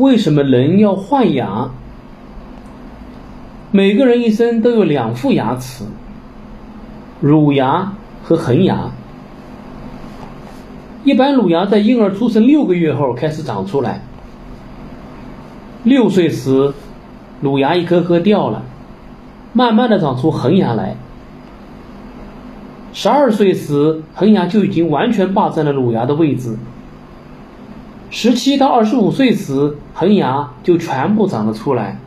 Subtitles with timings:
[0.00, 1.68] 为什么人要换牙？
[3.70, 5.84] 每个人一生都有两副牙齿，
[7.20, 7.92] 乳牙
[8.22, 8.92] 和恒牙。
[11.04, 14.00] 一般乳牙在婴儿出生六个月后开始长出来，
[15.84, 16.72] 六岁时
[17.42, 18.62] 乳牙一颗颗掉了，
[19.52, 20.96] 慢慢的长出恒牙来。
[22.94, 26.56] 十二岁时恒牙就已经完全霸占了乳牙的位置。
[28.10, 31.98] 十七到二十五岁时恒牙就全部长了出来。